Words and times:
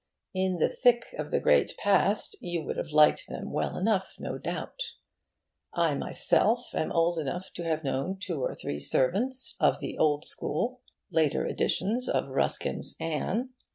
In 0.33 0.57
the 0.57 0.67
thick 0.67 1.13
of 1.19 1.29
the 1.29 1.39
great 1.39 1.75
past, 1.77 2.35
you 2.39 2.63
would 2.63 2.75
have 2.75 2.89
liked 2.89 3.27
them 3.27 3.51
well 3.51 3.77
enough, 3.77 4.13
no 4.17 4.39
doubt. 4.39 4.81
I 5.75 5.93
myself 5.93 6.71
am 6.73 6.91
old 6.91 7.19
enough 7.19 7.53
to 7.57 7.63
have 7.65 7.83
known 7.83 8.17
two 8.17 8.41
or 8.41 8.55
three 8.55 8.79
servants 8.79 9.55
of 9.59 9.79
the 9.79 9.99
old 9.99 10.25
school 10.25 10.81
later 11.11 11.45
editions 11.45 12.09
of 12.09 12.29
Ruskin's 12.29 12.95
Anne. 12.99 13.51